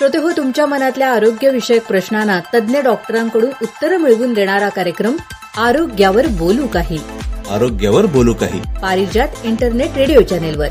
श्रोते 0.00 0.18
हो 0.18 0.30
तुमच्या 0.36 0.66
मनातल्या 0.66 1.10
आरोग्यविषयक 1.12 1.86
प्रश्नांना 1.86 2.40
तज्ज्ञ 2.54 2.78
डॉक्टरांकडून 2.78 3.50
उत्तरं 3.62 3.96
मिळवून 3.96 4.34
देणारा 4.34 4.68
कार्यक्रम 4.68 5.16
आरोग्यावर 5.56 6.26
बोलू 6.26 6.66
काही. 6.66 6.98
आरोग्यावर 7.50 8.06
बोलू 8.06 8.34
काही. 8.34 8.60
पारिजात 8.82 9.28
इंटरनेट 9.44 9.90
रेडिओ 9.96 10.20
चॅनेलवर. 10.20 10.66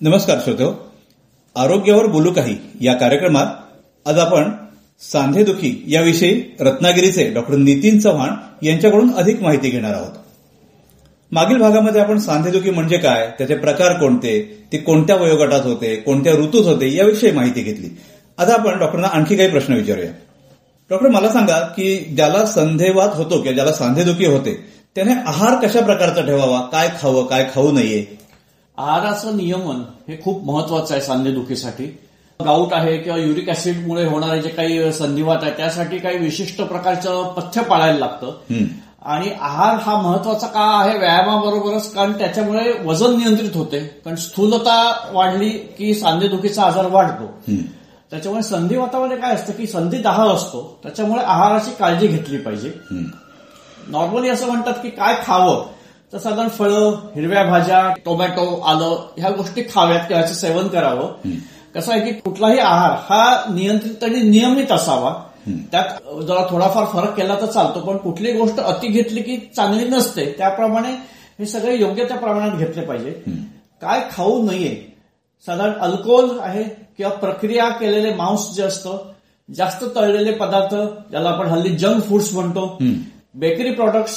नमस्कार 0.00 0.38
श्रोतो 0.44 0.92
आरोग्यावर 1.56 2.06
बोलू 2.06 2.32
काही 2.32 2.56
या 2.80 2.94
कार्यक्रमात 2.94 3.46
आज 4.08 4.18
आपण 4.18 4.50
सांधेदुखी 5.00 5.84
याविषयी 5.86 6.56
रत्नागिरीचे 6.60 7.30
डॉक्टर 7.34 7.54
नितीन 7.54 7.98
चव्हाण 7.98 8.66
यांच्याकडून 8.66 9.14
अधिक 9.14 9.42
माहिती 9.42 9.70
घेणार 9.70 9.94
आहोत. 9.94 10.25
मागील 11.32 11.56
भागामध्ये 11.56 12.00
आपण 12.00 12.18
सांधेदुखी 12.18 12.70
म्हणजे 12.70 12.98
काय 12.98 13.26
त्याचे 13.38 13.54
प्रकार 13.54 13.92
कोणते 13.92 14.64
ते 14.72 14.78
कोणत्या 14.78 15.16
वयोगटात 15.16 15.60
होते 15.60 15.96
कोणत्या 15.96 16.32
ऋतूत 16.32 16.66
होते 16.66 16.94
याविषयी 16.96 17.30
माहिती 17.30 17.62
घेतली. 17.62 17.88
आता 18.38 18.52
आपण 18.52 18.78
डॉक्टरांना 18.78 19.08
आणखी 19.08 19.36
काही 19.36 19.48
प्रश्न 19.50 19.74
विचारूया. 19.74 20.10
डॉक्टर 20.90 21.08
मला 21.08 21.28
सांगा 21.28 21.58
की 21.60 21.96
ज्याला 22.16 22.44
संधेवात 22.46 23.08
होतो 23.14 23.36
किंवा 23.36 23.52
ज्याला 23.52 23.72
सांधेदुखी 23.72 24.26
होते 24.26 24.54
त्याने 24.94 25.12
आहार 25.12 25.54
कशा 25.66 25.80
प्रकारचा 25.80 26.20
ठेवावा? 26.20 26.60
काय 26.72 26.88
खावं 27.00 27.26
काय 27.26 27.50
खाऊ 27.54 27.72
नये? 27.72 28.04
आहाराचं 28.78 29.36
नियमन 29.36 29.82
हे 30.08 30.18
खूप 30.22 30.44
महत्वाचं 30.44 30.94
आहे 30.94 31.02
सांधेदुखीसाठी. 31.02 31.84
गाऊट 32.40 32.72
आहे 32.72 32.96
किंवा 32.98 33.18
युरिक 33.18 33.48
ऍसिडमुळे 33.48 34.04
होणारे 34.04 34.42
जे 34.42 34.48
काही 34.48 34.92
संधिवात 34.92 35.42
आहे 35.42 35.52
त्यासाठी 35.56 35.98
काही 35.98 36.18
विशिष्ट 36.18 36.62
प्रकारचं 36.62 37.32
पथ्य 37.36 37.62
पाळायला 37.62 37.98
लागतं. 37.98 38.32
आणि 39.06 39.30
आहार 39.40 39.74
हा 39.74 40.00
महत्त्वाचा 40.02 40.46
का 40.46 40.80
आहे? 40.80 40.98
व्यायामाबरोबरच 40.98 41.92
कारण 41.94 42.12
त्याच्यामुळे 42.12 42.72
वजन 42.84 43.16
नियंत्रित 43.16 43.50
होते. 43.54 43.78
कारण 43.80 44.16
स्थूलता 44.16 44.94
वाढली 45.12 45.48
की 45.50 45.94
सांधेदुखीचा 45.94 46.62
आजार 46.62 46.86
वाढतो. 46.86 47.52
त्याच्यामुळे 48.10 48.42
संधिवातामध्ये 48.42 49.16
काय 49.16 49.34
असतं 49.34 49.52
की 49.52 49.66
संधी 49.66 49.98
दहा 49.98 50.24
असतो. 50.24 50.78
त्याच्यामुळे 50.82 51.24
आहाराची 51.24 51.70
काळजी 51.78 52.06
घेतली 52.06 52.38
पाहिजे. 52.38 52.72
नॉर्मली 53.88 54.28
असं 54.28 54.46
म्हणतात 54.46 54.74
की 54.74 54.90
काय 54.90 55.14
खावं? 55.26 55.66
तर 56.12 56.18
साधारण 56.18 56.48
फळं 56.48 56.88
हिरव्या 56.88 57.44
भाज्या 57.44 57.94
टोमॅटो 58.04 58.60
आलं 58.60 59.06
ह्या 59.18 59.30
गोष्टी 59.30 59.62
खाव्यात 59.62 60.00
किंवा 60.00 60.26
सेवन 60.26 60.68
करावं. 60.68 61.30
कसं 61.74 61.92
आहे 61.92 62.00
की 62.00 62.12
कुठलाही 62.12 62.58
आहार 62.58 62.90
हा 62.90 63.52
नियंत्रित 63.54 64.04
आणि 64.04 64.22
नियमित 64.22 64.72
असावा. 64.72 65.14
त्यात 65.48 65.98
जरा 66.22 66.46
थोडाफार 66.50 66.84
फरक 66.84 67.16
केला 67.16 67.34
तर 67.40 67.46
चालतो 67.46 67.80
पण 67.80 67.96
कुठली 67.96 68.32
गोष्ट 68.32 68.60
अति 68.60 68.88
घेतली 68.88 69.22
की 69.22 69.36
चांगली 69.56 69.84
नसते 69.88 70.24
त्याप्रमाणे 70.38 70.90
हे 71.38 71.46
सगळे 71.46 71.76
योग्य 71.76 72.04
त्या 72.04 72.16
प्रमाणात 72.16 72.56
घेतले 72.58 72.84
पाहिजे. 72.84 73.10
काय 73.82 74.00
खाऊ 74.12 74.42
नये 74.42 74.74
साधारण 75.46 75.72
अल्कोहोल 75.80 76.38
आहे 76.40 76.62
किंवा 76.64 77.12
प्रक्रिया 77.12 77.68
केलेले 77.68 78.14
मांस 78.14 78.50
जे 78.54 78.62
असतं 78.62 78.98
जास्त 79.48 79.84
तळलेले 79.96 80.30
पदार्थ 80.30 80.74
ज्याला 81.10 81.28
आपण 81.28 81.46
हल्ली 81.46 81.76
जंक 81.76 82.02
फूड्स 82.04 82.32
म्हणतो 82.34 82.66
बेकरी 83.34 83.70
प्रॉडक्ट्स 83.70 84.14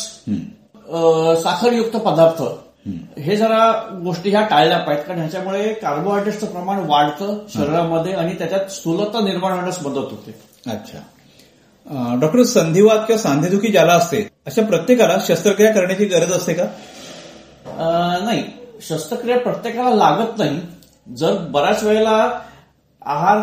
साखरयुक्त 1.43 1.97
पदार्थ 1.97 2.41
हे 3.19 3.35
जरा 3.35 3.71
गोष्टी 4.03 4.29
ह्या 4.29 4.41
टाळल्या 4.41 4.77
पाहिजेत 4.77 5.05
कारण 5.05 5.19
ह्याच्यामुळे 5.19 5.73
कार्बोहायड्रेटचं 5.73 6.47
प्रमाण 6.47 6.79
वाढतं 6.79 7.37
शरीरामध्ये 7.53 8.13
आणि 8.13 8.33
त्याच्यात 8.33 8.71
स्थूलता 8.71 9.19
निर्माण 9.19 9.51
होण्यास 9.51 9.85
मदत 9.85 9.97
होते. 9.97 10.35
अच्छा. 10.67 10.99
डॉक्टर 12.21 12.43
संधिवात 12.43 12.99
किंवा 13.07 13.21
सांधेदुखी 13.21 13.71
ज्याला 13.71 13.93
असते 13.93 14.27
अशा 14.47 14.63
प्रत्येकाला 14.63 15.17
शस्त्रक्रिया 15.27 15.71
करण्याची 15.73 16.05
गरज 16.05 16.31
असते 16.31 16.53
का? 16.53 16.65
नाही. 18.25 18.43
शस्त्रक्रिया 18.81 19.39
प्रत्येकाला 19.39 19.95
लागत 19.95 20.37
नाही. 20.37 20.59
जर 21.17 21.37
बऱ्याच 21.51 21.83
वेळेला 21.83 22.29
आहार 23.05 23.37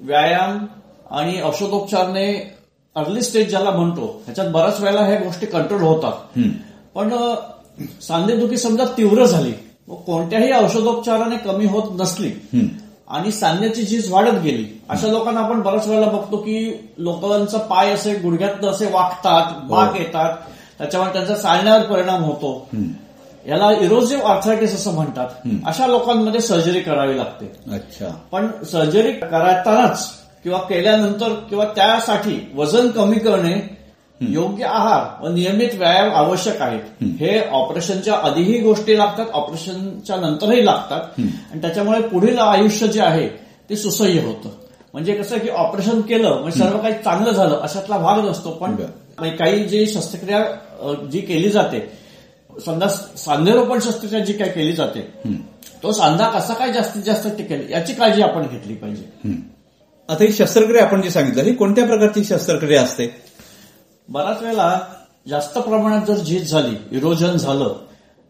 व्यायाम 0.00 0.66
आणि 1.10 1.40
औषधोपचारने 1.42 2.26
अर्ली 2.96 3.22
स्टेज 3.22 3.48
ज्याला 3.50 3.70
म्हणतो 3.70 4.06
ह्याच्यात 4.24 4.48
बऱ्याच 4.48 4.80
वेळेला 4.80 5.00
ह्या 5.00 5.18
गोष्टी 5.18 5.46
कंट्रोल 5.46 5.82
होतात. 5.82 6.38
पण 6.94 7.10
सांधेदुखी 8.02 8.56
समजा 8.56 8.84
तीव्र 8.98 9.24
झाली 9.24 9.52
व 9.88 9.94
कोणत्याही 9.94 10.52
औषधोपचाराने 10.52 11.36
कमी 11.36 11.66
होत 11.66 11.90
नसली 12.00 12.30
आणि 13.10 13.32
सांध्याची 13.32 13.82
झीज 13.82 14.12
वाढत 14.12 14.40
गेली. 14.42 14.82
अशा 14.88 15.06
लोकांना 15.06 15.40
आपण 15.40 15.60
बऱ्याच 15.60 15.88
वेळेला 15.88 16.06
बघतो 16.06 16.36
की 16.36 16.88
लोकांचा 16.98 17.58
पाय 17.58 17.90
असे 17.90 18.14
गुडघ्यात 18.14 18.64
असे 18.64 18.86
वाकतात 18.92 19.70
बाक 19.70 19.96
येतात. 19.96 20.36
त्याच्यामुळे 20.78 21.12
त्यांचा 21.12 21.34
चालण्यावर 21.34 21.82
परिणाम 21.82 22.24
होतो. 22.24 22.68
याला 23.48 23.72
इरोजिव्ह 23.72 24.24
आर्थरायटिस 24.24 24.74
असं 24.74 24.94
म्हणतात. 24.94 25.28
अशा 25.66 25.86
लोकांमध्ये 25.86 26.40
सर्जरी 26.40 26.80
करावी 26.80 27.18
लागते. 27.18 27.52
अच्छा. 27.72 28.06
पण 28.32 28.64
सर्जरी 28.64 29.12
करतानाच 29.12 30.08
किंवा 30.42 30.58
केल्यानंतर 30.58 31.28
किंवा 31.28 31.64
त्यासाठी 31.64 32.52
वजन 32.56 32.88
कमी 32.88 33.18
करणे 33.18 33.75
योग्य 34.20 34.64
आहार 34.64 35.22
व 35.22 35.32
नियमित 35.32 35.74
व्यायाम 35.74 36.10
आवश्यक 36.16 36.60
आहेत. 36.62 37.02
हे 37.20 37.38
ऑपरेशनच्या 37.50 38.14
आधीही 38.24 38.58
गोष्टी 38.60 38.96
लागतात 38.98 39.30
ऑपरेशनच्या 39.32 40.16
नंतरही 40.16 40.64
लागतात. 40.66 41.20
आणि 41.20 41.60
त्याच्यामुळे 41.62 42.00
पुढील 42.02 42.38
आयुष्य 42.38 42.86
जे 42.86 43.00
आहे 43.00 43.28
ते 43.70 43.76
सुसह्य 43.76 44.20
होतं. 44.20 44.48
म्हणजे 44.92 45.14
कसं 45.14 45.38
की 45.38 45.48
ऑपरेशन 45.48 46.00
केलं 46.00 46.40
म्हणजे 46.40 46.58
सर्व 46.58 46.78
काही 46.78 46.94
चांगलं 46.94 47.30
झालं 47.30 47.56
अशातला 47.56 47.98
भाग 47.98 48.24
नसतो. 48.28 48.50
पण 48.50 48.76
काही 49.36 49.64
जी 49.64 49.86
शस्त्रक्रिया 49.86 50.42
जी 51.12 51.20
केली 51.20 51.50
जाते 51.50 51.88
समजा 52.64 52.88
सांधेरोपण 52.88 53.78
शस्त्रक्रिया 53.78 54.24
जी 54.24 54.32
काय 54.32 54.48
केली 54.48 54.72
जाते 54.72 55.00
तो 55.82 55.92
सांधा 55.92 56.28
कसा 56.30 56.54
काय 56.54 56.72
जास्तीत 56.72 57.02
जास्त 57.02 57.26
टिकेल 57.38 57.66
याची 57.70 57.94
काळजी 57.94 58.22
आपण 58.22 58.42
घेतली 58.42 58.74
पाहिजे. 58.74 59.30
आता 60.08 60.24
ही 60.24 60.32
शस्त्रक्रिया 60.32 60.84
आपण 60.84 61.00
जी 61.02 61.10
सांगितलं 61.10 61.42
ही 61.42 61.54
कोणत्या 61.54 61.84
प्रकारची 61.86 62.24
शस्त्रक्रिया 62.24 62.82
असते? 62.82 63.06
बऱ्याच 64.08 64.42
वेळेला 64.42 64.78
जास्त 65.28 65.58
प्रमाणात 65.58 66.06
जर 66.06 66.14
झीज 66.14 66.50
झाली 66.50 66.76
इरोजन 66.96 67.36
झालं 67.36 67.74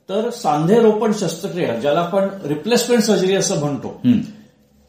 तर 0.09 0.28
सांधेरोपण 0.31 1.12
शस्त्रक्रिया 1.12 1.75
ज्याला 1.75 2.00
आपण 2.00 2.28
रिप्लेसमेंट 2.44 3.03
सर्जरी 3.03 3.34
असं 3.34 3.59
म्हणतो 3.60 4.00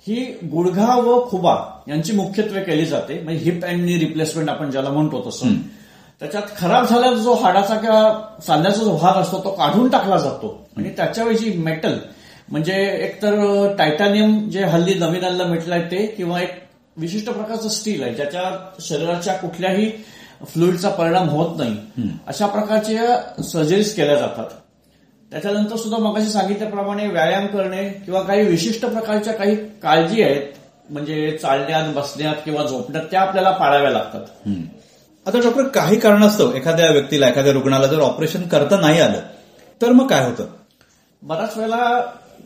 ही 0.05 0.23
गुडघा 0.51 0.95
व 0.95 1.19
खुबा 1.29 1.55
यांची 1.87 2.13
मुख्यत्वे 2.13 2.61
केली 2.63 2.85
जाते. 2.85 3.19
म्हणजे 3.23 3.43
हिप 3.43 3.65
अँड 3.65 3.83
नी 3.85 3.97
रिप्लेसमेंट 3.99 4.49
आपण 4.49 4.69
ज्याला 4.71 4.89
म्हणतो 4.89 5.23
तसं. 5.27 5.53
त्याच्यात 6.21 6.43
खराब 6.57 6.85
झालेला 6.85 7.13
जो 7.13 7.33
हाडाचा 7.33 7.75
किंवा 7.75 8.41
सांध्याचा 8.47 8.83
जो 8.83 8.95
भाग 8.97 9.21
असतो 9.21 9.43
तो 9.43 9.49
काढून 9.49 9.89
टाकला 9.89 10.17
जातो. 10.17 10.67
आणि 10.77 10.89
त्याच्याऐवजी 10.89 11.51
मेटल 11.57 11.97
म्हणजे 12.49 12.73
एकतर 13.03 13.75
टायटॅनियम 13.77 14.37
जे 14.49 14.63
हल्ली 14.63 14.93
नवीन 14.93 15.41
मेटल 15.49 15.71
आहे 15.71 15.83
ते 15.91 16.05
किंवा 16.07 16.41
एक 16.41 16.53
विशिष्ट 16.97 17.29
प्रकारचं 17.29 17.69
स्टील 17.69 18.03
आहे 18.03 18.13
ज्याच्या 18.13 18.43
शरीराच्या 18.79 19.33
कुठल्याही 19.33 19.91
फ्लुईडचा 20.45 20.89
परिणाम 20.89 21.29
होत 21.29 21.57
नाही. 21.57 21.75
अशा 22.27 22.47
प्रकारच्या 22.47 23.41
सर्जरीज 23.43 23.93
केल्या 23.95 24.15
जातात. 24.15 24.49
त्याच्यानंतर 25.31 25.75
सुद्धा 25.75 25.97
मगाशी 25.97 26.29
सांगितल्याप्रमाणे 26.29 27.07
व्यायाम 27.07 27.47
करणे 27.47 27.87
किंवा 28.05 28.21
काही 28.21 28.43
विशिष्ट 28.43 28.85
प्रकारच्या 28.85 29.33
काही 29.33 29.55
काळजी 29.83 30.21
आहेत 30.21 30.41
म्हणजे 30.89 31.37
चालण्यात 31.41 31.93
बसण्यात 31.93 32.35
किंवा 32.45 32.63
झोपण्यात 32.63 33.05
त्या 33.11 33.21
आपल्याला 33.21 33.51
पाळाव्या 33.51 33.91
लागतात. 33.91 34.21
आता 35.25 35.39
डॉक्टर 35.39 35.67
काही 35.67 35.99
कारणास्तव 35.99 36.53
एखाद्या 36.55 36.91
व्यक्तीला 36.91 37.27
एखाद्या 37.29 37.53
रुग्णाला 37.53 37.87
जर 37.87 37.99
ऑपरेशन 37.99 38.47
करता 38.47 38.79
नाही 38.79 38.99
आलं 39.01 39.19
तर 39.81 39.91
मग 39.91 40.07
काय 40.07 40.25
होतं? 40.25 40.45
बऱ्याच 41.21 41.57
वेळेला 41.57 41.99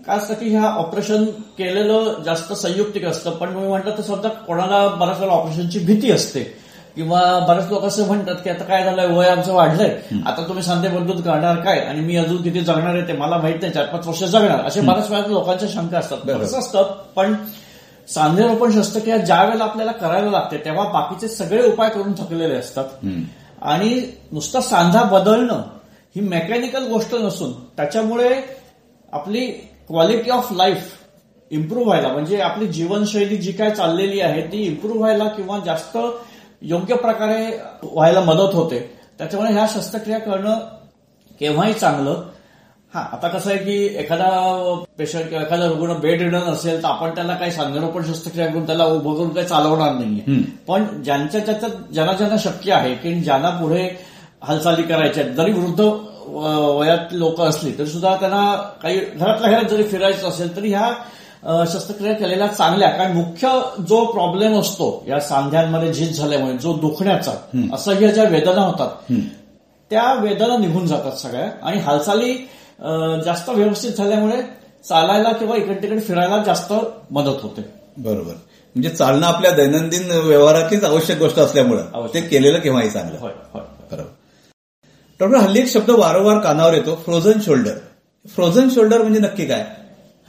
काय 0.06 0.18
असतं 0.18 0.34
की 0.34 0.50
ह्या 0.50 0.70
ऑपरेशन 0.70 1.24
केलेलं 1.58 2.14
जास्त 2.26 2.54
संयुक्तिक 2.54 3.06
असतं 3.06 3.32
पण 3.32 3.50
मी 3.50 3.68
म्हटलं 3.68 3.98
तर 3.98 4.02
समजा 4.02 4.30
कोणाला 4.30 4.88
बऱ्याच 4.88 5.20
वेळेला 5.20 5.36
ऑपरेशनची 5.36 5.80
भीती 5.80 6.12
असते. 6.12 6.61
किंवा 6.96 7.20
बरेच 7.48 7.70
लोक 7.70 7.84
असं 7.86 8.08
म्हणतात 8.08 8.36
की 8.44 8.50
आता 8.50 8.64
काय 8.64 8.84
झालंय 8.84 9.06
वय 9.08 9.28
आमचं 9.28 9.54
वाढलंय. 9.54 9.96
आता 10.26 10.48
तुम्ही 10.48 10.64
सांधे 10.64 10.88
बदलून 10.90 11.22
करणार 11.22 11.56
काय? 11.56 11.80
आणि 11.80 12.00
मी 12.00 12.16
अजून 12.18 12.42
किती 12.42 12.62
जगणार 12.62 12.96
आहे 12.96 13.08
ते 13.08 13.14
मला 13.14 13.38
माहीत 13.38 13.62
नाही 13.62 13.74
चार 13.74 13.86
पाच 13.86 14.08
वर्ष 14.08 14.24
जगणार. 14.24 14.66
असे 14.66 14.82
बऱ्याच 14.82 15.10
वेळा 15.12 15.28
लोकांच्या 15.28 15.70
शंका 15.70 15.98
असतात. 16.00 16.18
कसं 16.42 16.60
असतं 16.60 16.92
पण 17.16 17.36
सांधेरोपण 18.08 18.72
शस्त्रक्रिया 18.72 19.18
ज्या 19.18 19.44
वेळेला 19.44 19.64
आपल्याला 19.64 19.92
करायला 19.92 20.32
लागते 20.32 20.58
तेव्हा 20.66 20.88
बाकीचे 20.90 21.28
सगळे 21.28 21.62
उपाय 21.68 21.90
करून 21.90 22.14
थकलेले 22.14 22.56
असतात. 22.56 22.86
आणि 23.62 23.90
नुसतं 24.32 24.62
सांधा 24.62 25.04
बदलणं 25.04 25.62
ही 26.16 26.22
मेकॅनिकल 26.22 26.88
गोष्ट 26.88 27.16
नसून 27.16 27.52
त्याच्यामुळे 27.78 28.30
आपली 29.14 29.46
क्वालिटी 29.88 30.30
ऑफ 30.30 30.52
लाईफ 30.54 30.90
इम्प्रूव्ह 31.52 31.86
व्हायला 31.88 32.08
म्हणजे 32.08 32.40
आपली 32.42 32.68
जीवनशैली 32.68 33.38
जी 33.38 33.52
काय 33.52 33.70
चाललेली 33.72 34.20
आहे 34.22 34.42
ती 34.42 34.62
इम्प्रूव्ह 34.64 35.00
व्हायला 35.00 35.24
किंवा 35.28 35.60
जास्त 35.66 35.98
योग्य 36.62 36.96
प्रकारे 36.96 37.46
व्हायला 37.84 38.22
मदत 38.22 38.54
होते. 38.56 38.80
त्याच्यामुळे 39.18 39.54
ह्या 39.54 39.66
शस्त्रक्रिया 39.74 40.20
करणं 40.20 40.60
केव्हाही 41.40 41.74
चांगलं. 41.74 42.22
हा 42.94 43.02
आता 43.14 43.28
कसं 43.28 43.50
आहे 43.50 43.58
की 43.58 43.76
एखादा 44.00 44.30
पेशंट 44.98 45.28
किंवा 45.30 45.44
एखादा 45.44 45.66
रुग्ण 45.68 45.94
बेड 46.00 46.22
रिडन 46.22 46.50
असेल 46.52 46.82
तर 46.84 46.88
आपण 46.88 47.14
त्याला 47.16 47.36
काही 47.36 47.52
सांधेरोपण 47.52 48.04
शस्त्रक्रिया 48.04 48.48
करून 48.48 48.66
त्याला 48.66 48.86
उभं 48.86 49.16
करून 49.16 49.30
काही 49.30 49.48
चालवणार 49.48 49.94
नाहीये. 49.94 50.42
पण 50.68 50.86
ज्यांच्या 51.04 51.42
ज्याच्यात 51.42 51.72
ज्यांना 51.92 52.14
ज्यांना 52.14 52.38
शक्य 52.44 52.74
आहे 52.74 52.94
की 52.96 53.14
ज्यांना 53.22 53.50
पुढे 53.60 53.88
हालचाली 54.44 54.84
करायच्या 54.84 55.24
जरी 55.24 55.52
वृद्ध 55.52 55.80
वयात 56.28 57.14
लोक 57.14 57.42
असली 57.42 57.72
तरी 57.78 57.86
सुद्धा 57.86 58.16
त्यांना 58.16 58.56
काही 58.82 59.00
घरातल्या 59.00 59.50
घरात 59.52 59.70
जरी 59.70 59.84
फिरायचं 59.84 60.28
असेल 60.30 60.56
तरी 60.56 60.70
ह्या 60.70 60.92
शस्त्रक्रिया 61.44 62.14
केलेल्या 62.14 62.48
चांगल्या 62.48 62.90
कारण 62.90 63.14
मुख्य 63.14 63.50
जो 63.90 64.04
प्रॉब्लेम 64.06 64.60
असतो 64.60 65.04
या 65.08 65.20
सांध्यांमध्ये 65.20 65.94
झीज 65.94 66.18
झाल्यामुळे 66.18 66.58
जो 66.58 66.74
दुखण्याचा 66.74 67.32
असह्य 67.74 68.12
ज्या 68.12 68.24
वेदना 68.24 68.62
होतात 68.62 69.14
त्या 69.92 70.14
वेदना 70.14 70.58
निघून 70.58 70.86
जातात 70.88 71.18
सगळ्या. 71.18 71.50
आणि 71.64 71.80
हालचाली 71.80 72.34
जास्त 73.26 73.50
व्यवस्थित 73.50 73.92
झाल्यामुळे 73.92 74.42
चालायला 74.90 75.32
किंवा 75.32 75.56
इकडे 75.56 75.76
तिकडे 75.82 76.00
फिरायला 76.00 76.38
जास्त 76.46 76.74
मदत 77.12 77.42
होते. 77.42 77.62
बरोबर. 77.98 78.34
म्हणजे 78.76 78.90
चालणं 78.90 79.26
आपल्या 79.28 79.52
दैनंदिन 79.52 80.12
व्यवहारातलीच 80.12 80.84
आवश्यक 80.84 81.18
गोष्ट 81.18 81.40
असल्यामुळं. 81.40 82.08
ते 82.14 82.22
केलेलं 82.22 82.60
केव्हाही 82.60 82.90
चांगलं. 82.90 83.18
होय 83.20 83.32
होय 83.54 83.62
बरोबर. 83.92 84.10
डॉक्टर 85.20 85.38
हल्ली 85.38 85.60
एक 85.60 85.68
शब्द 85.68 85.90
वारंवार 85.90 86.40
कानावर 86.40 86.74
येतो 86.74 86.96
फ्रोझन 86.96 87.40
शोल्डर 87.42 87.78
फ्रोझन 88.26 88.70
शोल्डर 88.70 89.02
म्हणजे 89.02 89.20
नक्की 89.20 89.46
काय? 89.46 89.66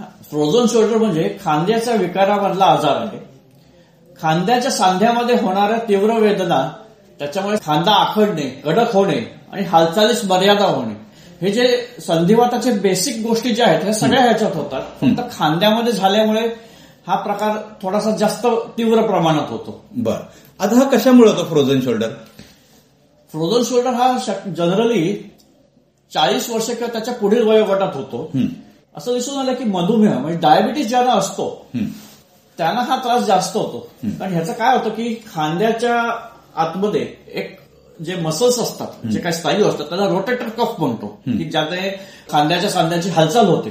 फ्रोझन 0.00 0.66
शोल्डर 0.66 0.96
म्हणजे 0.96 1.38
खांद्याच्या 1.44 1.94
विकारामधला 1.94 2.64
आजार 2.64 2.96
आहे. 2.96 3.18
खांद्याच्या 4.22 4.70
सांध्यामध्ये 4.70 5.36
होणाऱ्या 5.36 5.78
तीव्र 5.78 6.18
वेदना 6.18 6.72
त्याच्यामुळे 7.18 7.56
खांदा 7.66 7.92
आखडणे 7.92 8.62
कडक 8.64 8.92
होणे 8.92 9.40
आणि 9.52 9.62
हालचालीस 9.62 10.24
मर्यादा 10.24 10.64
होणे. 10.64 10.94
हे 11.40 11.52
जे 11.52 11.86
संधिवाताचे 12.06 12.72
बेसिक 12.72 13.26
गोष्टी 13.26 13.50
ज्या 13.50 13.66
आहेत 13.66 13.82
ह्या 13.82 13.92
सगळ्या 13.92 14.22
ह्याच्यात 14.22 14.56
होतात. 14.56 14.82
फक्त 15.00 15.38
खांद्यामध्ये 15.38 15.92
झाल्यामुळे 15.92 16.48
हा 17.06 17.16
प्रकार 17.16 17.56
थोडासा 17.82 18.10
जास्त 18.10 18.46
तीव्र 18.78 19.02
प्रमाणात 19.02 19.50
होतो. 19.50 19.84
बर. 19.96 20.16
आता 20.60 20.76
हा 20.76 20.84
कशामुळे 20.84 21.30
होतो 21.30 21.44
फ्रोझन 21.44 21.80
शोल्डर 21.80 22.08
फ्रोझन 23.30 23.62
शोल्डर 23.62 23.90
हा 23.90 24.16
जनरली 24.56 25.30
चाळीस 26.14 26.50
वर्ष 26.50 26.66
किंवा 26.66 26.86
त्याच्या 26.86 27.14
पुढील 27.14 27.42
वयोगटात 27.42 27.96
होतो. 27.96 28.30
असं 28.94 29.12
दिसून 29.12 29.38
आलं 29.38 29.54
की 29.54 29.64
मधुमेह 29.64 30.18
म्हणजे 30.18 30.38
डायबिटीस 30.38 30.88
ज्यांना 30.88 31.12
असतो 31.12 31.48
त्यांना 32.58 32.80
हा 32.80 32.96
त्रास 32.96 33.22
जास्त 33.26 33.56
होतो. 33.56 33.78
कारण 34.02 34.32
ह्याचं 34.32 34.52
काय 34.52 34.76
होतं 34.76 34.88
की 34.88 35.14
खांद्याच्या 35.34 35.94
आतमध्ये 36.62 37.06
एक 37.34 37.56
जे 37.98 38.14
मसल्स 38.16 38.58
असतात 38.58 39.06
जे 39.06 39.20
काही 39.20 39.34
स्नायू 39.34 39.66
असतात 39.66 39.86
त्याला 39.88 40.06
रोटेटर 40.08 40.48
कफ 40.48 40.74
म्हणतो 40.78 41.06
की 41.26 41.44
ज्याने 41.44 41.88
खांद्याच्या 42.30 42.70
सांध्याची 42.70 43.10
हालचाल 43.10 43.46
होते. 43.46 43.70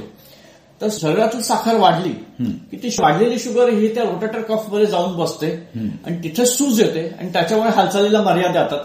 तर 0.80 0.88
शरीरातून 0.92 1.42
साखर 1.42 1.76
वाढली 1.78 2.12
की 2.40 2.76
ती 2.82 2.88
वाढलेली 3.00 3.38
शुगर 3.38 3.68
ही 3.70 3.94
त्या 3.94 4.04
रोटेटर 4.04 4.40
कफमध्ये 4.42 4.86
जाऊन 4.86 5.16
बसते 5.16 5.50
आणि 5.76 6.16
तिथे 6.24 6.46
सूज 6.46 6.80
येते 6.80 7.06
आणि 7.18 7.32
त्याच्यामुळे 7.32 7.70
हालचालीला 7.70 8.22
मर्यादा 8.22 8.60
येतात. 8.60 8.78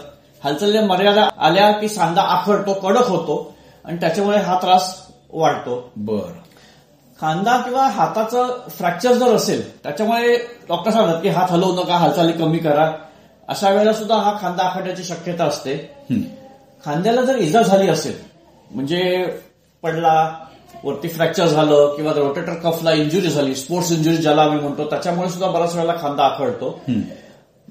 हालचालीला 0.44 0.80
मर्यादा 0.86 1.28
आल्या 1.38 1.70
की 1.72 1.88
सांधा 1.88 2.22
आखडतो 2.22 2.72
कडक 2.82 3.08
होतो 3.08 3.54
आणि 3.84 3.96
त्याच्यामुळे 4.00 4.38
हा 4.38 4.58
त्रास 4.62 4.94
वाढतो. 5.32 5.90
बर. 5.96 6.30
खांदा 7.20 7.56
किंवा 7.56 7.86
हाताचं 7.86 8.68
फ्रॅक्चर 8.70 9.12
जर 9.12 9.34
असेल 9.34 9.82
त्याच्यामुळे 9.82 10.36
डॉक्टर 10.68 10.90
सांगतात 10.90 11.22
की 11.22 11.28
हात 11.28 11.50
हलवू 11.50 11.72
नका 11.72 11.94
हालचाली 11.94 12.32
कमी 12.32 12.58
करा. 12.58 12.90
अशा 13.48 13.70
वेळेला 13.70 13.92
सुद्धा 13.92 14.16
हा 14.16 14.36
खांदा 14.40 14.62
आखडण्याची 14.62 15.04
शक्यता 15.04 15.44
असते. 15.44 15.76
खांद्याला 16.84 17.22
जर 17.22 17.36
इजा 17.36 17.62
झाली 17.62 17.88
असेल 17.88 18.16
म्हणजे 18.70 19.24
पडला 19.82 20.34
वरती 20.84 21.08
फ्रॅक्चर 21.08 21.46
झालं 21.46 21.94
किंवा 21.96 22.12
रोटेटर 22.12 22.54
कफला 22.54 22.92
इंजुरी 22.92 23.28
झाली 23.28 23.54
स्पोर्ट्स 23.54 23.92
इंजुरी 23.92 24.16
ज्याला 24.16 24.42
आम्ही 24.42 24.60
म्हणतो 24.60 24.84
त्याच्यामुळे 24.84 25.28
सुद्धा 25.28 25.50
बऱ्याच 25.50 25.74
वेळेला 25.74 25.94
खांदा 26.02 26.24
आखडतो. 26.24 26.80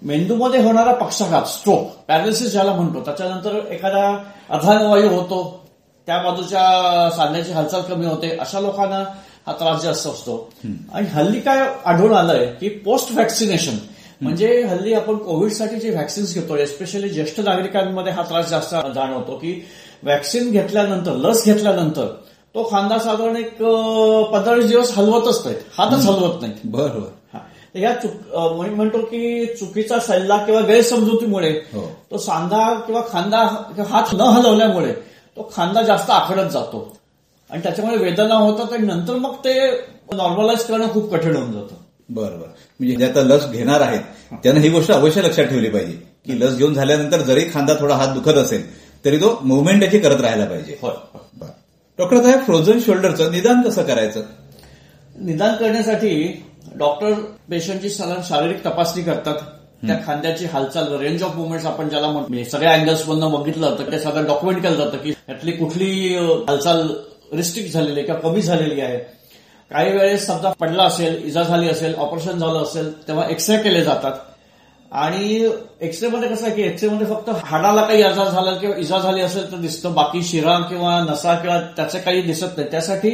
मेंदूमध्ये 0.02 0.62
होणारा 0.64 0.94
पक्षाघात 0.94 1.44
स्ट्रोक 1.44 1.92
पॅरालिसिस 2.08 2.52
ज्याला 2.52 2.74
म्हणतो 2.74 3.00
त्याच्यानंतर 3.02 3.56
एखादा 3.72 4.24
अधानवायू 4.50 5.10
होतो 5.10 5.67
त्या 6.08 6.18
बाजूच्या 6.18 7.10
सांध्याची 7.16 7.52
हालचाल 7.52 7.82
कमी 7.82 8.06
होते 8.06 8.30
अशा 8.40 8.60
लोकांना 8.60 9.04
हा 9.48 9.54
त्रास 9.54 9.82
जास्त 9.82 10.08
असतो. 10.08 10.50
आणि 10.94 11.08
हल्ली 11.08 11.40
काय 11.40 11.66
आढळून 11.86 12.14
आलंय 12.14 12.46
की 12.60 12.70
पोस्ट 12.86 13.12
व्हॅक्सिनेशन 13.12 13.78
म्हणजे 14.22 14.62
हल्ली 14.64 14.94
आपण 14.94 15.16
कोविडसाठी 15.16 15.76
जे 15.76 15.90
व्हॅक्सिन्स 15.90 16.34
घेतो 16.34 16.56
एस्पेशली 16.56 17.10
ज्येष्ठ 17.10 17.40
नागरिकांमध्ये 17.40 18.14
हा 18.14 18.22
त्रास 18.22 18.50
जास्त 18.50 18.76
जाणवतो 18.96 19.36
की 19.36 19.52
व्हॅक्सिन 20.04 20.52
घेतल्यानंतर 20.52 21.16
लस 21.16 21.44
घेतल्यानंतर 21.46 22.06
तो 22.56 22.68
खांदा 22.72 22.98
साधारण 23.00 23.36
एक 23.36 23.62
पंधरा 24.32 24.54
वीस 24.54 24.66
दिवस 24.66 24.92
हलवतच 24.98 25.42
नाहीत. 25.46 25.60
हातच 25.78 26.06
हलवत 26.06 26.42
नाहीत. 26.42 26.56
बरोबर. 26.66 27.38
या 27.76 27.94
चुक 27.94 28.36
म्हणतो 28.76 29.02
की 29.02 29.46
चुकीचा 29.46 30.00
सल्ला 30.00 30.38
किंवा 30.38 30.62
गैरसमजुतीमुळे 30.62 31.50
हो. 31.74 31.82
तो 32.12 32.18
सांधा 32.18 32.74
किंवा 32.80 33.02
खांदा 33.12 33.40
हात 33.90 34.14
न 34.14 34.22
हलवल्यामुळे 34.22 34.94
तो 35.38 35.52
खांदा 35.56 35.82
जास्त 35.82 36.10
आखडत 36.10 36.50
जातो. 36.52 36.98
आणि 37.50 37.62
त्याच्यामुळे 37.64 37.98
वेदना 37.98 38.36
होतात 38.36 38.74
आणि 38.74 38.88
नंतर 38.88 39.16
मग 39.16 39.36
ते 39.36 39.70
नॉर्मलाइज 40.14 40.64
करणं 40.64 40.90
खूप 40.90 41.12
कठीण 41.12 41.36
होऊन 41.36 41.52
जातं. 41.52 41.76
बरोबर 42.10 42.48
म्हणजे 42.80 42.96
जे 42.96 43.06
आता 43.06 43.22
लस 43.22 43.50
घेणार 43.52 43.82
आहेत 43.82 44.02
त्यांना 44.44 44.62
ही 44.62 44.70
गोष्ट 44.70 44.92
अवश्य 44.92 45.22
लक्षात 45.22 45.46
ठेवली 45.46 45.70
पाहिजे 45.70 45.92
की 46.26 46.40
लस 46.40 46.58
घेऊन 46.58 46.74
झाल्यानंतर 46.74 47.22
जरी 47.22 47.46
खांदा 47.54 47.74
थोडा 47.74 47.96
हात 47.96 48.08
दुखत 48.08 48.38
असेल 48.38 48.64
तरी 49.06 49.18
तो 49.18 49.40
मुवमेंट 49.44 49.80
त्याची 49.82 50.00
करत 50.00 50.22
राहायला 50.22 50.46
पाहिजे. 50.46 50.78
बरं. 50.84 51.48
डॉक्टर 51.98 52.18
आता 52.18 52.38
फ्रोझन 52.38 52.80
शोल्डरचं 52.80 53.32
निदान 53.32 53.62
कसं 53.62 53.84
करायचं? 53.84 54.22
निदान 55.20 55.56
करण्यासाठी 55.56 56.44
डॉक्टर 56.76 57.14
पेशंटची 57.50 57.90
साधारण 57.90 58.22
शारीरिक 58.24 58.66
तपासणी 58.66 59.04
करतात. 59.04 59.36
त्या 59.82 59.96
खांद्याची 60.08 60.46
हालचाल 60.46 60.94
रेंज 61.00 61.24
ऑफ 61.24 61.36
मुवमेंट्स 61.36 61.66
आपण 61.66 61.90
ज्याला 61.90 62.08
म्हणतो 62.08 62.44
सगळ्या 62.50 62.74
अँगल्समधनं 62.74 63.32
बघितलं 63.32 63.76
तर 63.80 63.92
ते 63.92 64.00
सगळं 64.00 64.26
डॉक्युमेंट 64.26 64.62
केलं 64.64 64.76
जातं 64.76 64.98
की 64.98 65.12
त्यातली 65.12 65.52
कुठली 65.52 66.16
हालचाल 66.16 66.88
रिस्ट्रिक्ट 67.34 67.74
झालेली 67.74 68.00
आहे 68.00 68.04
किंवा 68.04 68.20
कमी 68.20 68.42
झालेली 68.42 68.82
आहे. 68.82 68.98
काही 69.72 69.92
वेळेस 69.92 70.26
समजा 70.28 70.50
पडला 70.50 70.84
असेल 70.84 71.24
इजा 71.26 71.44
झाली 71.44 71.70
असेल 71.70 71.96
ऑपरेशन 71.96 72.38
झालं 72.40 72.62
असेल 72.64 72.92
तेव्हा 73.08 73.28
एक्सरे 73.30 73.58
केले 73.58 73.84
जातात. 73.84 74.12
आणि 74.92 75.50
एक्सरे 75.82 76.10
मध्ये 76.10 76.30
कसं 76.30 76.46
आहे 76.46 76.56
की 76.56 76.62
एक्सरे 76.62 76.90
मध्ये 76.90 77.08
फक्त 77.08 77.30
हाडाला 77.46 77.82
काही 77.82 78.04
आजार 78.04 78.30
झाला 78.30 78.52
किंवा 78.52 78.76
इजा 78.78 79.00
झाली 79.00 79.22
असेल 79.22 79.52
तर 79.52 79.58
दिसतं 79.58 79.94
बाकी 79.94 80.24
शिरा 80.24 80.60
किंवा 80.60 81.00
नसा 81.00 81.36
किंवा 81.36 81.60
त्याचं 81.76 82.00
काही 82.00 82.22
दिसत 82.22 82.58
नाही. 82.58 82.72
त्यासाठी 82.72 83.10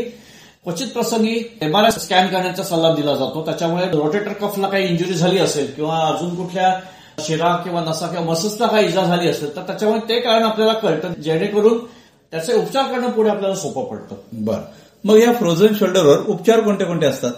क्वचित 0.63 0.88
प्रसंगी 0.88 1.57
एमआरआय 1.62 1.92
स्कॅन 1.92 2.27
करण्याचा 2.27 2.63
सल्ला 2.63 2.94
दिला 2.95 3.15
जातो. 3.15 3.45
त्याच्यामुळे 3.45 3.86
रोटेटर 3.86 4.33
कफला 4.33 4.68
काही 4.68 4.88
इंजुरी 4.88 5.13
झाली 5.13 5.39
असेल 5.39 5.71
किंवा 5.75 5.98
अजून 5.98 6.36
कुठल्या 6.36 6.80
शिरा 7.19 7.56
किंवा 7.56 7.81
नसा 7.81 8.07
किंवा 8.07 8.31
मसल्सला 8.31 8.68
काही 8.68 8.88
इजा 8.88 9.04
झाली 9.04 9.30
असेल 9.30 9.56
तर 9.56 9.62
त्याच्यामुळे 9.62 10.10
ते 10.10 10.19
कारण 10.19 10.44
आपल्याला 10.44 10.74
कळतं. 10.74 11.13
जेणेकरून 11.13 11.86
त्याचे 12.31 12.54
उपचार 12.54 12.83
करणं 12.83 13.12
पुढे 13.12 13.30
आपल्याला 13.30 13.56
सोपं 13.56 13.84
पडतं. 13.84 14.15
बरं. 14.34 14.62
मग 15.03 15.15
या 15.15 15.34
फ्रोझन 15.34 15.67
शोल्डरवर 15.79 16.17
उपचार 16.27 16.60
कोणते 16.60 16.86
कोणते 16.86 17.05
असतात? 17.05 17.32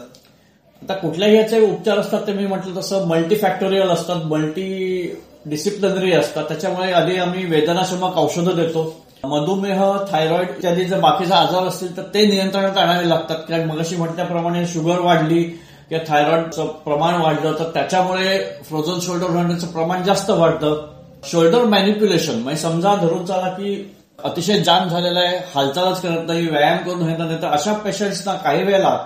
आता 0.82 0.94
कुठल्याही 0.94 1.38
याचे 1.38 1.72
उपचार 1.72 1.98
असतात 1.98 2.28
ते 2.28 2.34
मी 2.34 2.48
म्हटलं 2.48 2.76
तसं 2.78 3.08
मल्टीफॅक्टोरियल 3.08 3.88
असतात 3.88 4.16
मल्टी 4.16 5.22
डिसिप्लिनरी 5.46 6.12
असतात. 6.12 6.44
त्याच्यामुळे 6.44 6.92
आधी 6.92 7.16
आम्ही 7.16 7.46
वेदनाशमक 7.46 8.18
औषधं 8.18 8.56
देतो. 8.56 9.05
मधुमेह 9.28 9.82
थायरॉइड 10.12 10.50
इत्यादी 10.50 10.86
जर 10.86 11.00
बाकीचे 11.00 11.34
आजार 11.34 11.68
असतील 11.68 11.96
तर 11.98 12.04
ते 12.14 12.26
नियंत्रणात 12.26 12.78
आणावे 12.78 13.10
लागतात. 13.10 13.36
कारण 13.50 13.68
मगाशी 13.70 13.96
म्हटल्याप्रमाणे 13.96 14.66
शुगर 14.68 15.00
वाढली 15.00 15.44
किंवा 15.90 16.04
थायरॉइडचं 16.08 16.68
प्रमाण 16.86 17.22
वाढलं 17.22 17.54
तर 17.60 17.70
त्याच्यामुळे 17.74 18.38
फ्रोझन 18.70 19.00
शोल्डर 19.02 19.30
होण्याचं 19.30 19.68
प्रमाण 19.68 20.04
जास्त 20.04 20.30
वाढतं. 20.30 20.86
शोल्डर 21.32 21.64
मॅनिप्युलेशन 21.66 22.40
म्हणजे 22.40 22.62
समजा 22.62 22.96
धरून 22.96 23.26
चाला 23.26 23.50
की 23.50 23.92
अतिशय 24.24 24.60
जाम 24.64 24.88
झालेला 24.88 25.20
आहे 25.20 25.38
हालचालच 25.56 26.02
करत 26.02 26.28
नाही 26.28 26.48
व्यायाम 26.48 26.78
करून 26.80 27.08
घेत 27.08 27.18
नाही 27.20 27.42
तर 27.42 27.48
अशा 27.48 27.74
पेशंट्सना 27.76 28.34
काही 28.34 28.64
वेळेला 28.64 28.98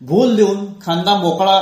भूल 0.00 0.34
देऊन 0.36 0.64
खांदा 0.84 1.14
मोकळा 1.14 1.58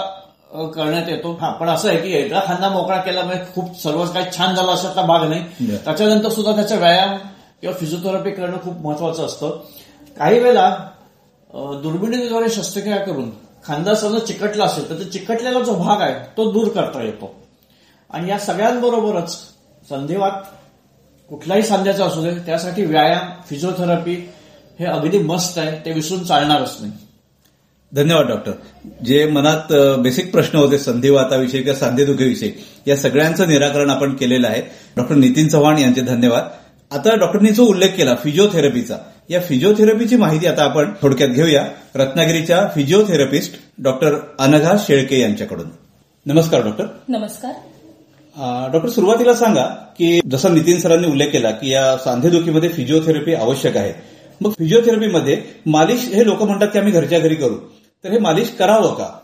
करण्यात 0.75 1.09
येतो. 1.09 1.33
हा 1.41 1.50
पण 1.50 1.69
असं 1.69 1.88
आहे 1.88 1.99
की 1.99 2.12
एकदा 2.17 2.41
खांदा 2.47 2.69
मोकळा 2.69 2.97
केल्यामुळे 2.97 3.38
खूप 3.55 3.81
सर्व 3.83 4.05
काही 4.05 4.27
छान 4.37 4.55
झालं 4.55 4.73
अशातला 4.73 5.03
भाग 5.03 5.29
नाही. 5.29 5.77
त्याच्यानंतर 5.77 6.29
सुद्धा 6.29 6.53
त्याचा 6.53 6.77
व्यायाम 6.77 7.17
किंवा 7.62 7.75
फिजिओथेरपी 7.77 8.31
करणं 8.31 8.57
खूप 8.62 8.81
महत्वाचं 8.83 9.27
असतं. 9.27 9.61
काही 10.19 10.38
वेळेला 10.38 10.69
दुर्बिणीद्वारे 11.83 12.49
शस्त्रक्रिया 12.50 12.99
करून 12.99 13.31
खांदा 13.67 13.95
समजा 13.95 14.19
चिकटला 14.27 14.65
असेल 14.65 14.88
तर 14.91 14.99
ते 14.99 15.05
चिकटलेला 15.05 15.61
जो 15.61 15.75
भाग 15.75 16.00
आहे 16.03 16.15
तो 16.37 16.50
दूर 16.53 16.69
करता 16.69 17.03
येतो. 17.03 17.35
आणि 18.11 18.31
या 18.31 18.38
सगळ्यांबरोबरच 18.38 19.37
संधिवात 19.83 20.43
कुठलाही 21.31 21.62
सांध्याचा 21.62 22.05
असू 22.05 22.23
दे 22.23 22.31
त्यासाठी 22.47 22.85
व्यायाम 22.85 23.31
फिजिओथेरपी 23.49 24.15
हे 24.79 24.87
अगदी 24.87 25.19
मस्त 25.19 25.59
आहे 25.59 25.79
ते 25.85 25.93
विसरून 25.93 26.25
चालणारच 26.25 26.77
नाही. 26.81 26.93
धन्यवाद 27.93 28.27
डॉक्टर 28.27 28.53
जे 29.05 29.25
मनात 29.27 29.73
बेसिक 30.03 30.31
प्रश्न 30.33 30.59
होते 30.59 30.79
संधिवाताविषयी 30.79 31.62
किंवा 31.62 31.79
सांधेदुखीविषयी 31.79 32.53
या 32.87 32.97
सगळ्यांचं 32.97 33.49
निराकरण 33.49 33.91
आपण 33.91 34.15
केलेलं 34.17 34.49
आहे. 34.49 34.62
डॉक्टर 34.97 35.15
नितीन 35.15 35.49
चव्हाण 35.49 35.79
यांचे 35.79 36.00
धन्यवाद. 36.00 36.49
आता 36.90 37.14
डॉक्टरनी 37.14 37.50
जो 37.50 37.64
उल्लेख 37.64 37.88
केला 37.88 38.14
फिजिओथेरपीचा 38.14 38.97
या 39.28 39.40
फिजिओथेरपीची 39.40 40.16
माहिती 40.16 40.47
आता 40.47 40.62
आपण 40.62 40.92
थोडक्यात 41.02 41.28
घेऊया. 41.28 41.64
रत्नागिरीच्या 41.95 42.68
फिजिओथेरपिस्ट 42.75 43.54
डॉक्टर 43.78 44.14
अनघा 44.38 44.76
शेळके 44.78 45.21
यांच्याकडून. 45.21 45.66
नमस्कार 46.26 46.62
डॉक्टर. 46.62 46.85
नमस्कार. 47.09 47.52
डॉक्टर 48.73 48.88
सुरुवातीला 48.88 49.35
सांगा 49.35 49.64
की 49.99 50.21
जसा 50.30 50.49
नितीन 50.49 50.80
सरांनी 50.80 51.09
उल्लेख 51.09 51.28
केला 51.28 51.50
की 51.50 51.71
या 51.71 51.97
सांधेदुखीमध्ये 51.97 52.68
फिजिओथेरपी 52.68 53.35
आवश्यक 53.35 53.76
आहे. 53.76 53.92
मग 54.40 54.50
फिजिओथेरपीमध्ये 54.50 55.42
मालिश 55.66 56.09
हे 56.09 56.26
लोक 56.26 56.42
म्हणतात 56.42 56.68
की 56.68 56.78
आम्ही 56.78 56.92
घरच्या 56.92 57.18
घरी 57.18 57.35
करू. 57.35 57.57
तर 58.04 58.11
हे 58.11 58.18
मालिश 58.18 58.49
करावं 58.49 58.95
का? 58.95 59.18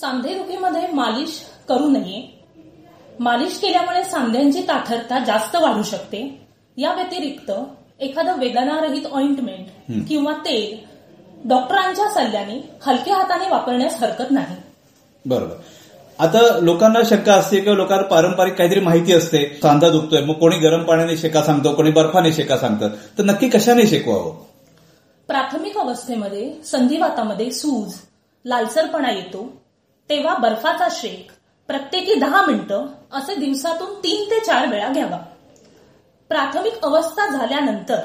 सांधेदुखीमध्ये 0.00 0.86
मालिश 0.92 1.40
करू 1.68 1.88
नये. 1.90 2.40
मालिश 3.20 3.58
केल्यामुळे 3.58 4.04
सांध्यांची 4.04 4.60
ताठरता 4.60 5.24
जास्त 5.24 5.56
वाढू 5.56 5.82
शकते. 5.82 6.47
या 6.78 6.92
व्यतिरिक्त 6.94 7.50
एखादं 8.00 8.38
वेदनारहित 8.38 9.06
ऑइंटमेंट 9.12 9.66
किंवा 10.08 10.32
तेल 10.32 10.76
डॉक्टरांच्या 11.48 12.08
सल्ल्याने 12.08 12.70
हलक्या 12.86 13.16
हाताने 13.16 13.48
वापरण्यास 13.48 14.02
हरकत 14.02 14.30
नाही. 14.30 14.56
बरोबर. 15.26 15.54
आता 16.18 16.58
लोकांना 16.58 16.98
शंका 17.04 17.34
असते 17.34 17.60
किंवा 17.60 17.76
लोकांना 17.76 18.06
पारंपरिक 18.06 18.54
काहीतरी 18.54 18.80
माहिती 18.80 19.12
असते. 19.12 19.58
सांधा 19.62 19.88
दुखतोय 19.88 20.20
मग 20.20 20.34
कोणी 20.34 20.56
गरम 20.56 20.82
पाण्याने 20.82 21.16
शेका 21.16 21.42
सांगतो 21.42 21.74
कोणी 21.74 21.90
बर्फाने 21.90 22.32
शेका 22.32 22.58
सांगतं. 22.58 22.88
तर 22.88 23.22
नक्की 23.22 23.48
कशाने 23.48 23.86
शेकवावं? 23.86 24.42
प्राथमिक 25.28 25.78
अवस्थेमध्ये 25.78 26.52
संधिवातामध्ये 26.64 27.50
सूज 27.50 27.94
लालसरपणा 28.44 29.10
येतो. 29.10 29.52
तेव्हा 30.10 30.36
बर्फाचा 30.36 30.88
शेक 30.90 31.28
प्रत्येकी 31.66 32.14
दहा 32.14 32.46
मिनिटं 32.46 32.86
असे 33.12 33.34
दिवसातून 33.34 33.90
तीन 33.90 34.30
ते 34.30 34.40
चार 34.40 34.68
वेळा 34.68 34.88
घ्यावा. 34.88 35.18
प्राथमिक 36.28 36.84
अवस्था 36.84 37.30
झाल्यानंतर 37.30 37.98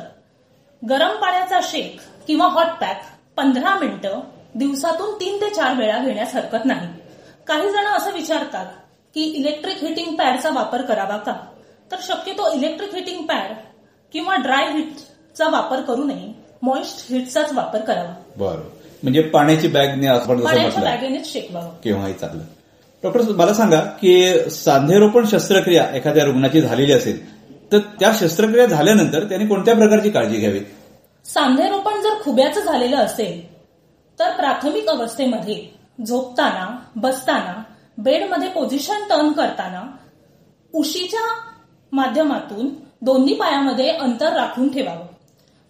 गरम 0.89 1.09
पाण्याचा 1.09 1.59
शेक 1.63 1.97
किंवा 2.27 2.47
हॉट 2.47 2.67
पॅक 2.81 3.01
पंधरा 3.37 3.79
मिनिटं 3.79 4.19
दिवसातून 4.55 5.15
तीन 5.15 5.41
ते 5.41 5.49
चार 5.49 5.77
वेळा 5.77 5.97
घेण्यास 5.97 6.35
हरकत 6.35 6.65
नाही. 6.65 6.87
काही 7.47 7.71
जण 7.71 7.85
असं 7.85 8.11
विचारतात 8.11 8.65
की 9.13 9.21
इलेक्ट्रिक 9.21 9.83
हिटिंग 9.83 10.15
पॅडचा 10.15 10.49
वापर 10.53 10.81
करावा 10.81 11.17
का? 11.17 11.33
तर 11.91 11.97
शक्यतो 12.01 12.53
इलेक्ट्रिक 12.53 12.95
हिटिंग 12.95 13.25
पॅड 13.25 13.51
किंवा 14.13 14.35
ड्राय 14.35 14.71
हिटचा 14.71 15.49
वापर 15.49 15.81
करू 15.81 16.03
नये. 16.03 16.33
मॉइस्ट 16.61 17.11
हिटचाच 17.11 17.53
वापर 17.53 17.81
करावा. 17.81 18.13
बरं. 18.37 18.61
म्हणजे 19.03 19.21
पाण्याची 19.21 19.67
बॅगने 19.67 20.07
पाण्याच्या 20.43 20.83
बॅगेनेच 20.83 21.33
शेकवावं 21.33 21.69
केव्हाही 21.83 22.13
चाललं. 22.13 22.43
डॉक्टर 23.03 23.21
मला 23.21 23.53
सांगा 23.53 23.79
की 23.79 24.39
सांधेरोपण 24.49 25.25
शस्त्रक्रिया 25.25 25.95
एखाद्या 25.95 26.25
रुग्णाची 26.25 26.61
झालेली 26.61 26.91
असेल 26.91 27.42
तर 27.73 27.79
त्या 27.99 28.11
शस्त्रक्रिया 28.19 28.65
झाल्यानंतर 28.65 29.23
त्यांनी 29.23 29.47
कोणत्या 29.47 29.75
प्रकारची 29.75 30.09
काळजी 30.09 30.37
घ्यावी? 30.37 30.59
सांधेरोपण 31.25 32.01
जर 32.01 32.21
खुब्याचं 32.21 32.61
झालेलं 32.61 32.97
असेल 32.97 33.53
तर 34.19 34.31
प्राथमिक 34.31 34.87
अवस्थेमध्ये 34.87 35.65
झोपताना 36.07 36.79
बसताना 36.95 37.63
बेडमध्ये 37.97 38.49
पोझिशन 38.49 39.03
टर्न 39.09 39.31
करताना 39.31 39.81
उशीच्या 40.73 41.21
माध्यमातून 41.91 42.69
दोन्ही 43.01 43.33
पायामध्ये 43.33 43.89
अंतर 43.89 44.33
राखून 44.33 44.69
ठेवावं. 44.69 45.05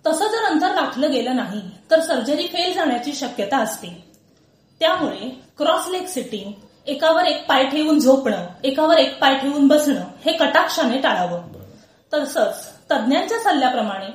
तसं 0.07 0.25
जर 0.25 0.43
अंतर 0.43 0.67
राखलं 0.67 1.11
गेलं 1.11 1.35
नाही 1.35 1.61
तर 1.91 1.99
सर्जरी 1.99 2.47
फेल 2.47 2.73
जाण्याची 2.73 3.13
शक्यता 3.13 3.57
असते. 3.57 4.03
त्यामुळे 4.79 5.41
क्रॉस 5.57 5.89
लेग 5.91 6.05
सिटिंग 6.05 6.51
एकावर 6.87 7.23
एक 7.23 7.47
पाय 7.47 7.65
ठेवून 7.65 7.99
झोपणं 7.99 8.45
एकावर 8.63 8.97
एक 8.97 9.19
पाय 9.21 9.35
ठेवून 9.35 9.67
बसणं 9.67 10.01
हे 10.25 10.31
कटाक्षाने 10.31 10.97
टाळावं. 10.97 11.41
तसंच 12.13 12.67
तज्ज्ञांच्या 12.91 13.39
सल्ल्याप्रमाणे 13.39 14.07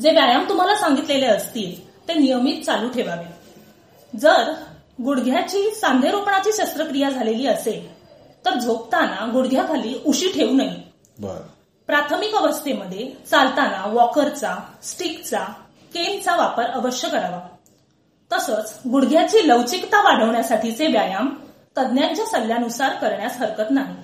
जे 0.00 0.10
व्यायाम 0.10 0.48
तुम्हाला 0.48 0.76
सांगितलेले 0.76 1.26
असतील 1.26 1.98
ते 2.08 2.14
नियमित 2.14 2.64
चालू 2.64 2.88
ठेवावे. 2.88 3.24
जर 4.18 4.52
गुडघ्याची 5.04 5.70
सांधेरोपणाची 5.70 6.52
शस्त्रक्रिया 6.52 7.10
झालेली 7.10 7.46
असेल 7.46 7.94
तर 8.44 8.58
झोपताना 8.58 9.30
गुडघ्याखाली 9.32 9.94
उशी 10.06 10.28
ठेवू 10.32 10.54
नये. 10.54 10.74
प्राथमिक 11.86 12.34
अवस्थेमध्ये 12.34 13.12
चालताना 13.30 13.86
वॉकरचा 13.86 14.54
स्टिकचा 14.82 15.40
केनचा 15.94 16.36
वापर 16.36 16.64
अवश्य 16.64 17.08
करावा. 17.08 17.40
तसंच 18.32 18.78
गुडघ्याची 18.92 19.48
लवचिकता 19.48 20.00
वाढवण्यासाठीचे 20.02 20.86
व्यायाम 20.86 21.28
तज्ज्ञांच्या 21.78 22.26
सल्ल्यानुसार 22.26 22.92
करण्यास 22.92 23.36
हरकत 23.36 23.70
नाही. 23.70 23.94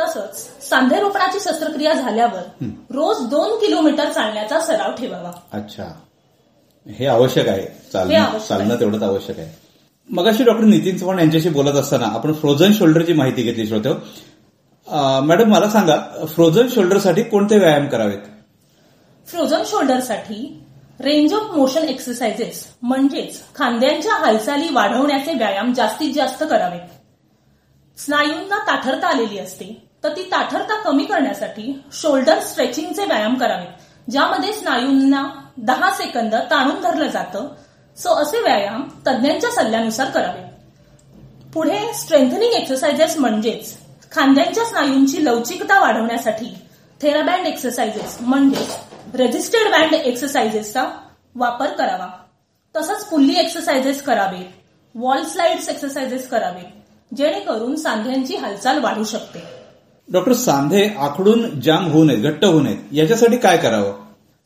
तसंच 0.00 0.66
सांधेरोपणाची 0.68 1.38
शस्त्रक्रिया 1.40 1.92
झाल्यावर 1.92 2.64
रोज 2.90 3.26
दोन 3.28 3.58
किलोमीटर 3.58 4.10
चालण्याचा 4.12 4.60
सराव 4.60 4.92
ठेवावा. 4.92 5.30
अच्छा. 5.52 5.84
हे 6.86 7.06
आवश्यक 7.06 7.48
आहे. 7.48 7.66
चालणं. 7.92 8.80
तेवढंच 8.80 9.02
आवश्यक 9.02 9.38
आहे. 9.38 9.56
मगाशी 10.10 10.44
डॉक्टर 10.44 10.64
नितीन 10.64 10.96
चव्हाण 10.98 11.18
यांच्याशी 11.18 11.48
बोलत 11.48 11.72
असताना 11.72 12.06
आपण 12.06 12.32
फ्रोझन 12.32 12.72
शोल्डरची 12.72 13.12
माहिती 13.12 13.42
घेतली 13.42 13.66
श्रोते. 13.66 13.92
मॅडम 15.24 15.50
मला 15.50 15.68
सांगा 15.70 15.96
फ्रोझन 16.26 16.68
शोल्डरसाठी 16.68 17.22
कोणते 17.22 17.58
व्यायाम 17.58 17.86
करावेत? 17.86 18.18
फ्रोझन 19.26 19.62
शोल्डरसाठी 19.66 20.62
रेंज 21.00 21.34
ऑफ 21.34 21.50
मोशन 21.56 21.88
एक्सरसाइजेस 21.88 22.66
म्हणजेच 22.82 23.40
खांद्यांच्या 23.54 24.14
हालचाली 24.14 24.68
वाढवण्याचे 24.72 25.32
व्यायाम 25.32 25.72
जास्तीत 25.72 26.14
जास्त 26.14 26.42
करावे 26.42 26.78
स्नायूंना 27.98 28.58
ताठरता 28.58 29.06
आलेली 29.06 29.38
असते. 29.38 29.87
तर 30.04 30.16
ती 30.16 30.22
ताठरता 30.22 30.80
कमी 30.82 31.04
करण्यासाठी 31.04 31.72
शोल्डर 31.92 32.40
स्ट्रेचिंगचे 32.40 33.04
व्यायाम 33.04 33.34
करावेत 33.34 34.10
ज्यामध्ये 34.10 34.52
स्नायूंना 34.52 35.22
दहा 35.56 35.90
सेकंद 35.90 36.34
ताणून 36.50 36.80
धरलं 36.82 37.06
जातं. 37.06 37.48
सो 37.96 38.14
असे 38.14 38.40
व्यायाम 38.40 38.82
तज्ज्ञांच्या 39.06 39.50
सल्ल्यानुसार 39.50 40.10
करावे 40.10 40.46
पुढे 41.54 41.78
स्ट्रेंथनिंग 41.94 42.52
एक्सरसाइजेस 42.52 43.16
म्हणजेच 43.18 43.76
खांद्यांच्या 44.12 44.64
स्नायूंची 44.64 45.24
लवचिकता 45.24 45.78
वाढवण्यासाठी 45.80 46.54
थेराबँड 47.00 47.46
एक्सरसाइजेस 47.46 48.16
म्हणजेच 48.20 49.16
रेजिस्टेड 49.16 49.70
बँड 49.70 49.94
एक्सरसाइजेसचा 49.94 50.84
वापर 51.34 51.70
करावा. 51.70 52.08
तसंच 52.74 53.04
पुल्ली 53.04 53.38
एक्सरसाइजेस 53.40 54.02
करावे 54.02 54.42
वॉल 54.94 55.24
स्लाइड्स 55.24 55.68
एक्सरसाइजेस 55.68 56.28
करावे 56.28 56.64
जेणेकरून 57.16 57.76
सांध्यांची 57.76 58.36
हालचाल 58.36 58.78
वाढू 58.78 59.04
शकते. 59.04 59.57
डॉक्टर 60.12 60.32
सांधे 60.32 60.88
आखडून 60.98 61.60
जाम 61.60 61.86
होऊ 61.86 62.04
नयेत 62.04 62.22
घट्ट 62.22 62.44
होऊ 62.44 62.60
नयेत. 62.60 62.76
याच्यासाठी 62.92 63.36
काय 63.36 63.56
करावं? 63.56 63.92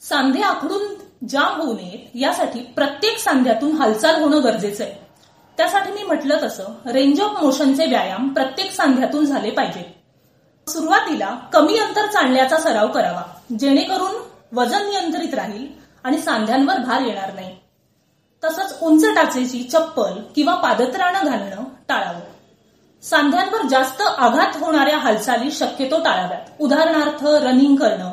सांधे 0.00 0.42
आखडून 0.42 0.82
जाम 1.28 1.60
होऊ 1.60 1.74
नयेत 1.74 2.10
यासाठी 2.14 2.60
प्रत्येक 2.60 3.18
सांध्यातून 3.18 3.72
हालचाल 3.72 4.22
होणं 4.22 4.42
गरजेचं 4.44 4.84
आहे. 4.84 4.94
त्यासाठी 5.56 5.92
मी 5.92 6.02
म्हटलं 6.02 6.38
तसं 6.42 6.64
रेंज 6.86 7.20
ऑफ 7.20 7.42
मोशनचे 7.42 7.86
व्यायाम 7.86 8.28
प्रत्येक 8.28 8.72
सांध्यातून 8.72 9.24
झाले 9.24 9.50
पाहिजे 9.50 9.84
सुरुवातीला 10.66 11.30
कमी 11.52 11.78
अंतर 11.78 12.06
चालण्याचा 12.06 12.56
सराव 12.56 12.88
करावा 12.88 13.22
जेणेकरून 13.60 14.20
वजन 14.52 14.88
नियंत्रित 14.88 15.34
राहील 15.34 15.66
आणि 16.04 16.18
सांध्यांवर 16.18 16.78
भार 16.78 17.02
येणार 17.02 17.34
नाही. 17.34 17.56
तसंच 18.44 18.78
उंच 18.82 19.04
टाचेची 19.04 19.62
चप्पल 19.62 20.12
किंवा 20.36 20.54
पादत्राणं 20.54 21.18
घालणं 21.24 21.64
टाळावं. 21.88 22.31
सांध्यांवर 23.02 23.66
जास्त 23.68 24.00
आघात 24.00 24.56
होणाऱ्या 24.56 24.98
हालचाली 24.98 25.50
शक्यतो 25.50 25.98
टाळाव्यात. 26.02 26.40
उदाहरणार्थ 26.60 27.24
रनिंग 27.24 27.76
करणं 27.76 28.10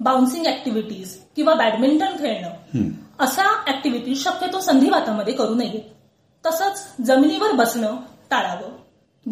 बाउन्सिंग 0.00 0.46
ऍक्टिव्हिटीज 0.46 1.18
किंवा 1.36 1.54
बॅडमिंटन 1.54 2.16
खेळणं. 2.16 2.88
अशा 3.18 3.64
ऍक्टिव्हिटीज 3.68 4.24
शक्यतो 4.24 4.60
संधिवातामध्ये 4.60 5.34
करू 5.34 5.54
नये. 5.54 5.96
तसंच 6.46 6.86
जमिनीवर 7.06 7.52
बसणं 7.52 7.96
टाळावं. 8.30 8.68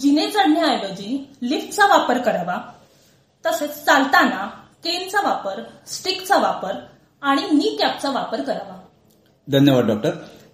जिने 0.01 0.27
चढण्याऐवजी 0.27 1.37
लिफ्टचा 1.43 1.87
वापर 1.87 2.19
करावा. 2.19 2.57
तसेच 3.47 3.85
चालताना 3.85 4.47
केनचा 4.85 5.21
वापर 5.29 5.63
स्टिकचा 5.87 6.37
वापर 6.39 6.73
आणि 7.23 7.43
नी 7.43 7.77
कॅपचा 7.81 8.11
वापर 8.11 8.41
करावा. 8.41 8.79
धन्यवाद 9.49 9.85
डॉक्टर 9.85 10.11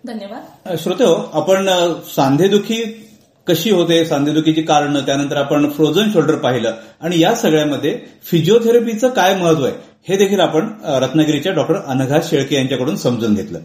धन्यवाद. 0.07 0.77
श्रोते 0.79 1.05
हो 1.05 1.15
आपण 1.15 1.69
सांधेदुखी 2.15 3.09
कशी 3.47 3.71
होते 3.71 4.05
सांधेदुखीची 4.05 4.63
कारणं 4.63 5.07
त्यानंतर 5.07 5.37
आपण 5.37 5.69
फ्रोझन 5.71 6.11
शोल्डर 6.13 6.35
पाहिलं. 6.35 6.75
आणि 7.01 7.21
या 7.21 7.35
सगळ्यामध्ये 7.35 7.99
फिजिओथेरपीचं 8.31 9.09
काय 9.09 9.35
महत्त्व 9.35 9.65
आहे 9.65 9.75
हे 10.09 10.17
देखील 10.17 10.41
आपण 10.41 10.69
रत्नागिरीच्या 11.03 11.53
डॉक्टर 11.53 11.77
अनघा 11.77 12.19
शेळके 12.25 12.57
यांच्याकडून 12.57 12.97
समजून 12.97 13.35
घेतलं. 13.35 13.59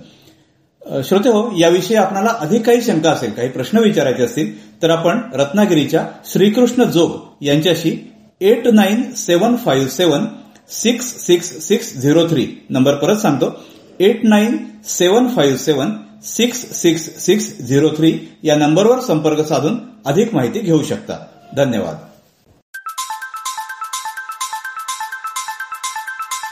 श्रोते 1.03 1.29
हो 1.29 1.49
याविषयी 1.59 1.95
आपणाला 1.97 2.33
अधिक 2.39 2.65
काही 2.65 2.81
शंका 2.81 3.11
असेल 3.11 3.31
काही 3.31 3.49
प्रश्न 3.49 3.77
विचारायचे 3.77 4.23
असतील 4.23 4.81
तर 4.81 4.89
आपण 4.89 5.21
रत्नागिरीच्या 5.33 6.05
श्रीकृष्ण 6.25 6.83
जोग 6.83 7.43
यांच्याशी 7.43 7.97
eight 8.41 8.67
nine 8.67 9.01
seven 9.17 9.55
five 9.55 9.87
seven 9.87 10.25
six 10.71 11.05
six 11.25 11.51
six 11.67 11.93
zero 11.97 12.27
three 12.27 12.45
number 12.69 12.95
परत 12.95 13.17
सांगतो. 13.17 13.51
Eight 13.99 14.19
nine 14.23 14.57
seven 14.85 15.27
five 15.27 15.57
seven 15.57 15.91
six 16.27 16.81
six 16.81 17.25
six 17.25 17.67
zero 17.67 17.89
three 17.89 18.37
या 18.43 18.55
नंबरवर 18.55 18.99
संपर्क 18.99 19.47
साधून 19.47 19.79
अधिक 20.05 20.33
माहिती 20.33 20.59
घेऊ 20.59 20.83
शकता. 20.83 21.13
धन्यवाद. 21.57 21.97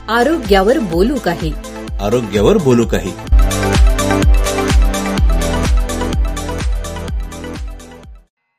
आरोग्यावर 0.09 0.79
बोलू 0.79 1.15
काही. 1.25 1.53
आरोग्यावर 2.01 2.57
बोलू 2.57 2.85
काही. 2.85 3.11